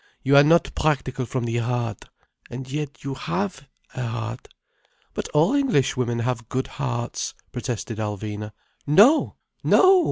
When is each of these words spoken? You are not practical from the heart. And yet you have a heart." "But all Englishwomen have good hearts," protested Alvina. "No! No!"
You 0.23 0.35
are 0.35 0.43
not 0.43 0.73
practical 0.73 1.27
from 1.27 1.43
the 1.45 1.57
heart. 1.57 2.05
And 2.49 2.67
yet 2.71 3.03
you 3.03 3.13
have 3.13 3.67
a 3.93 4.03
heart." 4.07 4.47
"But 5.13 5.27
all 5.29 5.53
Englishwomen 5.53 6.17
have 6.17 6.49
good 6.49 6.65
hearts," 6.65 7.35
protested 7.51 7.99
Alvina. 7.99 8.51
"No! 8.87 9.35
No!" 9.63 9.99